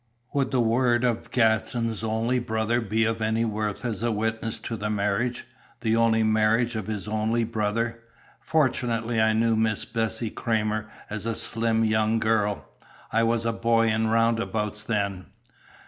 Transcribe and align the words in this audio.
"Would 0.33 0.49
the 0.49 0.59
word 0.61 1.03
of 1.03 1.29
Gaston's 1.29 2.03
only 2.03 2.39
brother 2.39 2.81
be 2.81 3.03
of 3.05 3.21
any 3.21 3.45
worth 3.45 3.85
as 3.85 4.01
a 4.01 4.11
witness 4.11 4.57
to 4.61 4.75
the 4.75 4.89
marriage, 4.89 5.45
the 5.81 5.95
only 5.95 6.23
marriage 6.23 6.75
of 6.75 6.87
his 6.87 7.07
only 7.07 7.43
brother? 7.43 7.99
Fortunately 8.39 9.21
I 9.21 9.33
knew 9.33 9.55
Miss 9.55 9.85
Bessie 9.85 10.31
Cramer 10.31 10.89
as 11.11 11.27
a 11.27 11.35
slim 11.35 11.85
young 11.85 12.17
girl. 12.17 12.67
I 13.11 13.21
was 13.21 13.45
a 13.45 13.53
boy 13.53 13.89
in 13.89 14.07
roundabouts 14.07 14.81
then." 14.81 15.27